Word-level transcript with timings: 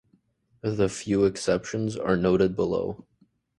The 0.63 0.89
few 0.89 1.25
exceptions 1.25 1.95
are 1.95 2.17
noted 2.17 2.55
below. 2.55 3.05